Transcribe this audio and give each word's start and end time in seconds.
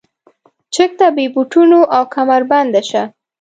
چک 0.73 0.91
ته 0.99 1.07
بې 1.15 1.25
بوټونو 1.33 1.79
او 1.95 2.03
کمربنده 2.15 2.81
شه. 2.89 3.03